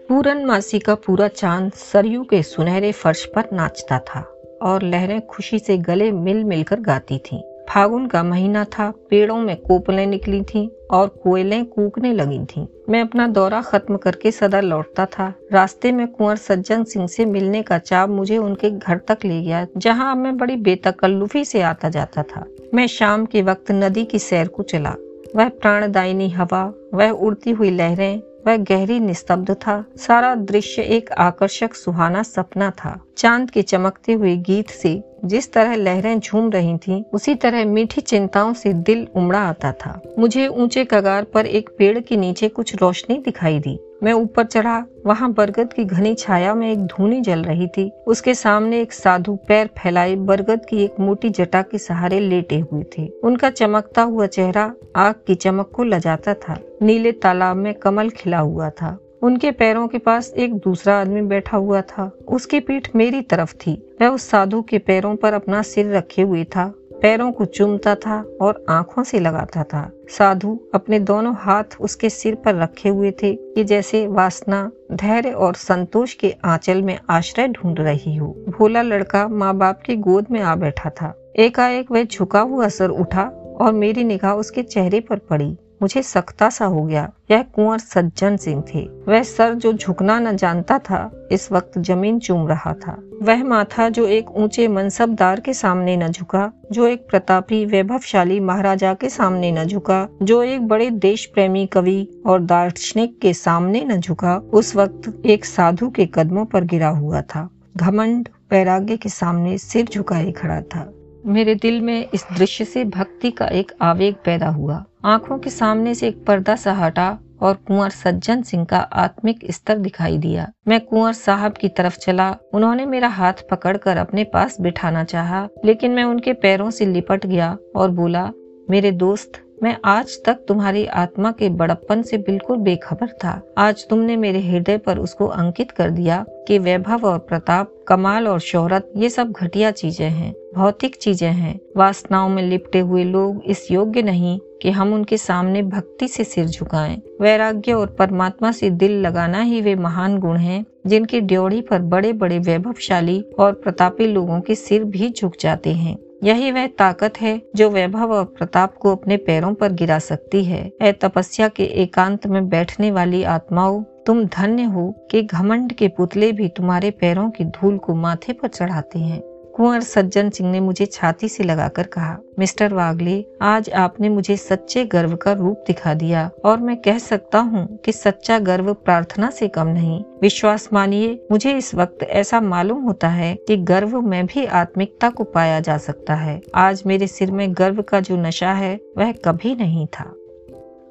पूरन 0.09 0.45
मासी 0.45 0.79
का 0.79 0.95
पूरा 0.95 1.29
चाँद 1.29 1.73
सरयू 1.73 2.23
के 2.23 2.43
सुनहरे 2.43 2.93
फर्श 2.93 3.25
पर 3.25 3.45
नाचता 3.53 3.99
था 3.99 4.21
और 4.63 4.83
लहरें 4.83 5.27
खुशी 5.27 5.59
से 5.59 5.77
गले 5.79 6.11
मिल 6.13 6.45
मिलकर 6.45 6.81
गाती 6.81 7.19
थीं। 7.19 7.41
फागुन 7.71 8.07
का 8.07 8.23
महीना 8.23 8.65
था, 8.65 8.91
पेड़ों 9.11 9.37
में 9.37 9.57
कोपलें 9.57 10.07
निकली 10.07 10.43
थीं 10.43 10.69
और 10.91 11.09
कोयलें 11.09 11.65
कूकने 11.65 12.13
लगी 12.13 12.39
थीं। 12.45 12.67
मैं 12.89 13.01
अपना 13.01 13.27
दौरा 13.29 13.61
खत्म 13.63 13.97
करके 13.97 14.31
सदा 14.31 14.61
लौटता 14.61 15.07
था 15.07 15.33
रास्ते 15.53 15.93
में 15.93 16.07
कुंवर 16.07 16.37
सज्जन 16.37 16.85
सिंह 16.85 17.07
से 17.07 17.25
मिलने 17.25 17.63
का 17.63 17.79
चाव 17.79 18.11
मुझे 18.11 18.39
उनके 18.39 18.71
घर 18.71 18.99
तक 18.99 19.25
ले 19.25 19.41
गया, 19.43 19.67
जहाँ 19.77 20.15
मैं 20.17 20.37
बड़ी 20.37 20.57
बेतकल्लुफी 20.57 21.45
से 21.45 21.63
आता 21.63 21.89
जाता 21.89 22.23
था 22.23 22.47
मैं 22.75 22.87
शाम 22.87 23.27
के 23.27 23.43
वक्त 23.43 23.73
नदी 23.73 24.05
की 24.05 24.19
सैर 24.19 24.49
को 24.49 24.63
चला 24.63 24.95
वह 25.37 25.49
प्राणदायिनी 25.49 26.29
हवा, 26.31 26.73
वह 26.95 27.11
उड़ती 27.11 27.51
हुई 27.51 27.71
लहरें 27.71 28.21
वह 28.47 28.57
गहरी 28.57 29.01
निस्तब्ध 29.01 29.51
था। 29.55 29.85
सारा 29.97 30.35
दृश्य 30.35 30.83
एक 30.83 31.13
आकर्षक 31.13 31.75
सुहाना 31.75 32.23
सपना 32.23 32.71
था। 32.71 33.01
चाँद 33.17 33.51
के 33.51 33.63
चमकते 33.63 34.13
हुए 34.13 34.37
गीत 34.37 34.71
से 34.71 35.03
जिस 35.25 35.53
तरह 35.53 35.75
लहरें 35.75 36.21
झूम 36.21 36.51
रही 36.51 36.77
थीं, 36.79 37.03
उसी 37.13 37.35
तरह 37.35 37.65
मीठी 37.65 38.01
चिंताओं 38.01 38.53
से 38.53 38.73
दिल 38.73 39.07
उमड़ा 39.15 39.39
आता 39.39 39.73
था। 39.73 40.01
मुझे 40.19 40.47
ऊँचे 40.47 40.85
कगार 40.85 41.25
पर 41.25 41.47
एक 41.47 41.71
पेड़ 41.79 41.99
के 42.01 42.17
नीचे 42.17 42.49
कुछ 42.49 42.75
रोशनी 42.75 43.19
दिखाई 43.19 43.59
दी। 43.59 43.79
मैं 44.05 44.13
ऊपर 44.13 44.45
चढ़ा। 44.45 44.87
वहाँ 45.07 45.33
बरगद 45.33 45.73
की 45.73 45.85
घनी 45.85 46.15
छाया 46.15 46.55
में 46.55 46.73
एक 46.73 46.79
धूनी 46.79 47.21
जल 47.21 47.43
रही 47.43 47.67
थी। 47.67 47.93
उसके 48.07 48.35
सामने 48.35 48.81
एक 48.81 48.93
साधु 48.93 49.39
पैर 49.49 49.67
फैलाए 49.67 50.17
बरगद 50.17 50.67
की 50.69 50.85
एक 50.85 50.95
मोटी 51.01 51.31
जटा 51.31 51.63
के 51.63 51.79
सहारे 51.79 52.21
लेटे 52.21 52.59
हुए 52.59 52.85
थे। 52.99 53.09
उनका 53.25 53.51
चमकता 53.51 54.03
हुआ 54.03 54.27
चेहरा 54.27 54.75
आग 54.97 55.15
की 55.27 55.35
चमक 55.35 55.71
को 55.75 55.85
लजाता 55.85 56.35
था। 56.35 56.59
नीले 56.83 57.13
तालाब 57.13 57.57
में 57.57 57.75
कमल 57.75 58.11
खिला 58.11 58.39
हुआ 58.39 58.71
था। 58.71 58.99
उनके 59.23 59.51
पैरों 59.51 59.89
के 59.89 59.99
पास 59.99 60.35
एक 60.37 60.55
दूसरा 60.55 61.01
आदमी 61.01 61.23
बैठा 61.23 61.57
हुआ 61.57 61.81
था। 61.81 62.19
उसकी 62.29 62.61
पीठ 62.61 62.89
मेरी 62.97 63.23
तरफ़ 63.23 63.55
थी। 63.55 63.97
वह 64.01 64.09
उस 64.09 64.23
साधु 64.23 64.63
के 64.63 64.79
पैरों 64.79 65.17
पर 65.17 65.33
अपना 65.33 65.63
सिर 65.63 65.95
रखे 65.97 66.23
हुए 66.23 66.45
था। 66.45 66.75
पैरों 67.03 67.33
को 67.33 67.45
चूमता 67.45 67.95
था 67.95 68.25
और 68.41 68.65
आँखों 68.69 69.03
से 69.05 69.21
लगाता 69.21 69.63
था। 69.63 69.91
साधु 70.09 70.59
अपने 70.75 70.99
दोनों 70.99 71.35
हाथ 71.37 71.77
उसके 71.81 72.11
सिर 72.11 72.35
पर 72.35 72.55
रखे 72.55 72.89
हुए 72.89 73.11
थे 73.11 73.35
कि 73.35 73.65
जैसे 73.65 74.07
वासना, 74.07 74.71
धैर्य 74.93 75.31
और 75.31 75.55
संतोष 75.55 76.15
के 76.15 76.35
आंचल 76.45 76.83
में 76.83 76.99
आश्रय 77.11 77.49
ढूंढ 77.49 77.81
रही 77.81 78.17
हो। 78.17 78.27
भोला 78.49 78.83
लड़का 78.83 79.29
माँ 79.29 79.55
बाप 79.57 79.83
की 79.87 79.97
गोद 79.97 80.27
में 80.31 80.41
आ 80.41 80.55
बैठा 80.57 80.91
था। 80.91 81.15
एकाएक 81.37 81.91
वह 81.91 82.05
झुका 82.05 82.41
हुआ 82.41 82.69
सर 82.69 82.91
उठा 82.91 83.23
और 83.61 83.73
मेरी 83.73 84.05
निगाह 84.05 84.35
उसके 84.35 84.63
चेहरे 84.63 85.01
पर 85.01 85.19
पड़ी। 85.19 85.57
मुझे 85.85 86.03
सख्ता 86.03 86.51
सा 86.51 86.65
हो 86.65 86.83
गया। 86.83 87.13
यह 87.31 87.43
कुंवर 87.43 87.79
सज्जन 87.79 88.37
सिंह 88.37 88.65
थे। 88.75 88.89
वह 89.09 89.23
सर 89.23 89.55
जो 89.55 89.73
झुकना 89.73 90.21
न 90.21 90.37
जानता 90.37 90.79
था, 90.79 91.29
इस 91.33 91.53
वक्त 91.53 91.79
ज़मीन 91.79 92.19
चूम 92.19 92.49
रहा 92.49 92.73
था। 92.73 93.03
वह 93.23 93.45
माथा 93.45 93.89
जो 93.89 94.07
एक 94.07 94.31
ऊँचे 94.31 94.69
मनसबदार 94.69 95.41
के 95.41 95.55
सामने 95.55 95.97
न 95.97 96.09
झुका, 96.09 96.53
जो 96.73 96.87
एक 96.87 97.07
प्रतापी, 97.11 97.65
वैभवशाली 97.65 98.41
महाराजा 98.41 98.95
के 98.95 99.09
सामने 99.09 99.53
न 99.53 99.65
झुका, 99.65 100.09
जो 100.23 100.43
एक 100.43 100.69
बड़े 100.69 100.91
देश 100.91 101.27
प्रेमी 101.27 101.67
कवि 101.67 102.23
और 102.27 102.41
दार्शनिक 102.41 103.21
के 103.21 103.35
सामने 103.35 103.85
न 103.85 104.01
झुका, 104.01 104.37
उस 104.37 104.77
वक्त 104.77 105.23
एक 105.27 105.45
साधु 105.45 105.91
के 105.91 106.07
कदमों 106.07 106.45
पर 106.45 106.65
गिरा 106.65 106.89
हुआ 106.89 107.21
था। 107.21 107.51
घमंड 107.77 108.29
वैराग्य 108.51 108.97
के 108.97 109.09
सामने 109.09 109.59
सिर 109.59 109.85
झुकाए 109.85 110.33
खड़ा 110.33 110.61
था। 110.61 110.93
मेरे 111.27 111.55
दिल 111.55 111.81
में 111.81 112.09
इस 112.15 112.27
दृश्य 112.39 112.65
से 112.65 112.85
भक्ति 112.85 113.31
का 113.31 113.47
एक 113.47 113.73
आवेग 113.83 114.15
पैदा 114.15 114.49
हुआ। 114.49 114.85
आँखों 115.05 115.39
के 115.39 115.51
सामने 115.51 115.95
से 115.95 116.09
एक 116.09 116.25
पर्दा 116.25 116.57
सा 116.57 116.73
हटा 116.73 117.19
और 117.41 117.55
कुंवर 117.55 117.91
सज्जन 117.91 118.43
सिंह 118.43 118.65
का 118.65 118.79
आत्मिक 118.79 119.41
स्तर 119.51 119.79
दिखाई 119.79 120.19
दिया। 120.19 120.49
मैं 120.69 120.81
कुंवर 120.81 121.13
साहब 121.13 121.53
की 121.53 121.69
तरफ़ 121.69 121.99
चला। 121.99 122.37
उन्होंने 122.55 122.87
मेरा 122.87 123.09
हाथ 123.09 123.33
पकड़कर 123.51 123.97
अपने 123.97 124.25
पास 124.25 124.61
बिठाना 124.61 125.05
चाहा, 125.05 125.49
लेकिन 125.65 125.91
मैं 125.91 126.05
उनके 126.05 126.33
पैरों 126.33 126.71
से 126.71 126.87
लिपट 126.87 127.27
गया 127.27 127.57
और 127.77 127.91
बोला 127.91 128.31
मेरे 128.71 128.91
दोस्त 128.91 129.44
मैं 129.63 129.77
आज 129.85 130.17
तक 130.27 130.45
तुम्हारी 130.49 130.85
आत्मा 130.87 131.31
के 131.33 131.49
बड़प्पन 131.49 132.03
से 132.03 132.19
बिल्कुल 132.19 132.57
बेखबर 132.57 133.09
था। 133.25 133.41
आज 133.59 133.87
तुमने 133.89 134.17
मेरे 134.17 134.41
हृदय 134.41 134.79
पर 134.79 134.99
उसको 134.99 135.27
अंकित 135.27 135.71
कर 135.71 135.91
दिया 135.91 136.25
कि 136.49 136.59
वैभव 136.59 137.07
और 137.07 137.19
प्रताप, 137.19 137.73
कमाल 137.89 138.29
और 138.29 138.41
शोहरत, 138.41 138.93
ये 138.97 139.09
सब 139.11 139.33
घटिया 139.33 139.71
चीज़ें 139.71 140.09
हैं, 140.11 140.33
भौतिक 140.55 140.97
चीज़ें 140.97 141.31
हैं। 141.31 141.59
वासनाओं 141.77 142.29
में 142.29 142.43
लिपटे 142.43 142.79
हुए 142.79 143.05
लोग 143.05 143.43
इस 143.45 143.71
योग्य 143.71 144.03
नहीं 144.03 144.39
कि 144.63 144.71
हम 144.71 144.95
उनके 144.95 145.17
सामने 145.17 145.63
भक्ति 145.63 146.09
से 146.09 146.25
सिर 146.25 146.47
झुकाएँ। 146.47 147.01
वैराग्य 147.21 147.73
और 147.73 147.97
परमात्मा 147.99 148.53
से 148.53 148.71
दिल 148.71 149.01
लगाना 149.01 149.41
ही 149.41 149.61
वे 149.61 149.75
महान 149.75 150.19
गुण 150.19 150.37
हैं, 150.37 150.65
जिनकी 150.87 151.21
ड्योढ़ी 151.21 151.61
पर 151.61 151.83
बड़े 151.83 152.13
बड़े 152.13 152.39
वैभवशाली 152.39 153.21
और 153.39 153.53
प्रतापी 153.55 154.07
लोगों 154.07 154.41
के 154.41 154.55
सिर 154.55 154.85
भी 154.85 155.11
झुक 155.11 155.33
जाते 155.41 155.73
हैं। 155.73 155.99
यही 156.25 156.51
वह 156.53 156.67
ताकत 156.67 157.21
है 157.21 157.43
जो 157.57 157.71
वैभव 157.71 158.13
और 158.13 158.25
प्रताप 158.25 158.77
को 158.77 158.97
अपने 158.97 159.17
पैरों 159.17 159.55
पर 159.55 159.73
गिरा 159.73 159.99
सकती 159.99 160.45
है। 160.45 160.73
ए 160.83 160.93
तपस्या 160.93 161.49
के 161.49 161.65
एकांत 161.83 162.27
में 162.27 162.49
बैठने 162.49 162.91
वाली 162.91 163.23
आत्माओं, 163.23 163.83
तुम 164.07 164.25
धन्य 164.25 164.63
हो 164.63 165.09
कि 165.11 165.23
घमंड 165.23 165.73
के 165.73 165.89
पुतले 165.89 166.33
भी 166.33 166.49
तुम्हारे 166.49 166.91
पैरों 166.91 167.31
की 167.31 167.45
धूल 167.45 167.79
को 167.79 167.95
माथे 167.95 168.33
पर 168.33 168.49
चढ़ाते 168.49 168.99
हैं। 168.99 169.21
कुंवर 169.55 169.81
सज्जन 169.81 170.31
सिंह 170.31 170.51
ने 170.51 170.61
मुझे 170.61 170.87
छाती 170.87 171.29
से 171.29 171.45
लगाकर 171.45 171.83
कहा, 171.83 172.19
मिस्टर 172.39 172.75
वागले, 172.75 173.27
आज 173.43 173.71
आपने 173.71 174.09
मुझे 174.09 174.37
सच्चे 174.37 174.85
गर्व 174.85 175.17
का 175.17 175.33
रूप 175.33 175.65
दिखा 175.67 175.95
दिया 175.95 176.31
और 176.45 176.59
मैं 176.59 176.77
कह 176.77 176.99
सकता 176.99 177.39
हूँ 177.39 177.77
कि 177.77 177.93
सच्चा 177.93 178.39
गर्व 178.39 178.75
प्रार्थना 178.75 179.31
से 179.31 179.49
कम 179.49 179.67
नहीं। 179.67 180.05
विश्वास 180.23 180.69
मानिए, 180.73 181.27
मुझे 181.31 181.53
इस 181.53 181.75
वक्त 181.75 182.03
ऐसा 182.03 182.41
मालूम 182.41 182.83
होता 182.83 183.09
है 183.09 183.35
कि 183.35 183.57
गर्व 183.57 184.01
में 184.01 184.27
भी 184.27 184.47
आत्मिकता 184.47 185.11
को 185.11 185.25
पाया 185.25 185.61
जा 185.61 185.79
सकता 185.79 186.15
है। 186.15 186.41
आज 186.55 186.83
मेरे 186.87 187.07
सिर 187.07 187.31
में 187.31 187.53
गर्व 187.53 187.83
का 187.83 188.01
जो 188.01 188.17
नशा 188.17 188.53
है, 188.53 188.81
वह 188.99 189.13
कभी 189.13 189.55
नहीं 189.55 189.87
था। 189.87 190.15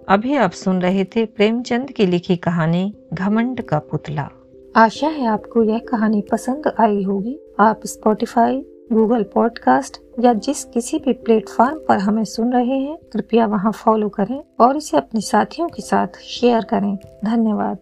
अभी 0.10 0.36
आप 0.36 0.52
सुन 0.52 0.82
रहे 0.82 1.04
थे 1.04 1.26
प्रेमचंद 1.26 1.92
की 1.92 2.06
लिखी 2.06 2.36
कहानी, 2.36 2.94
घमंड 3.14 3.62
का 3.62 3.80
पुतला। 3.80 4.30
आशा 4.76 5.08
है 5.08 5.28
आपको 5.28 5.64
यह 5.64 5.78
कहानी 5.78 6.24
पसंद 6.32 6.72
आई 6.80 7.04
होगी। 7.04 7.43
आप 7.60 7.82
स्पॉटिफाई 7.86 8.66
गूगल 8.94 9.24
पॉडकास्ट 9.24 9.98
या 10.20 10.34
जिस 10.34 10.64
किसी 10.64 11.00
भी 11.00 11.14
प्लेटफॉर्म 11.14 11.80
पर 11.80 11.98
हमें 11.98 12.24
सुन 12.24 12.54
रहे 12.54 12.80
हैं, 12.80 12.98
कृपया 12.98 13.46
वहाँ 13.46 13.72
फॉलो 13.72 14.10
करें 14.10 14.44
और 14.60 14.78
इसे 14.78 14.98
अपने 14.98 15.22
साथियों 15.22 15.68
के 15.68 15.82
साथ 15.82 16.08
शेयर 16.22 16.64
करें। 16.64 16.98
धन्यवाद। 17.26 17.78